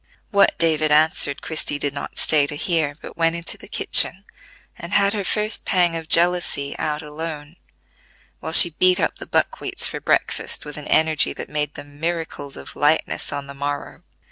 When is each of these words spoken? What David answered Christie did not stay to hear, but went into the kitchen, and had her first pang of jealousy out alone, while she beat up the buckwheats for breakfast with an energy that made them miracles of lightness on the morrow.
What 0.31 0.57
David 0.57 0.91
answered 0.91 1.43
Christie 1.43 1.77
did 1.77 1.93
not 1.93 2.17
stay 2.17 2.47
to 2.47 2.55
hear, 2.55 2.95
but 3.03 3.15
went 3.15 3.35
into 3.35 3.55
the 3.55 3.67
kitchen, 3.67 4.25
and 4.75 4.93
had 4.93 5.13
her 5.13 5.23
first 5.23 5.63
pang 5.63 5.95
of 5.95 6.07
jealousy 6.07 6.75
out 6.79 7.03
alone, 7.03 7.55
while 8.39 8.51
she 8.51 8.71
beat 8.71 8.99
up 8.99 9.17
the 9.17 9.27
buckwheats 9.27 9.85
for 9.85 9.99
breakfast 10.01 10.65
with 10.65 10.75
an 10.75 10.87
energy 10.87 11.33
that 11.33 11.49
made 11.49 11.75
them 11.75 11.99
miracles 11.99 12.57
of 12.57 12.75
lightness 12.75 13.31
on 13.31 13.45
the 13.45 13.53
morrow. 13.53 14.01